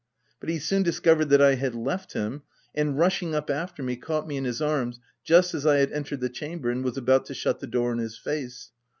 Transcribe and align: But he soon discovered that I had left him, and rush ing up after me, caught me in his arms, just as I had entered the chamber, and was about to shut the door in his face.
But 0.39 0.49
he 0.49 0.57
soon 0.57 0.81
discovered 0.81 1.25
that 1.29 1.43
I 1.43 1.53
had 1.53 1.75
left 1.75 2.13
him, 2.13 2.41
and 2.73 2.97
rush 2.97 3.21
ing 3.21 3.35
up 3.35 3.51
after 3.51 3.83
me, 3.83 3.95
caught 3.97 4.27
me 4.27 4.35
in 4.35 4.45
his 4.45 4.59
arms, 4.59 4.99
just 5.23 5.53
as 5.53 5.63
I 5.63 5.75
had 5.77 5.91
entered 5.91 6.21
the 6.21 6.27
chamber, 6.29 6.71
and 6.71 6.83
was 6.83 6.97
about 6.97 7.27
to 7.27 7.35
shut 7.35 7.59
the 7.59 7.67
door 7.67 7.91
in 7.91 7.99
his 7.99 8.17
face. 8.17 8.71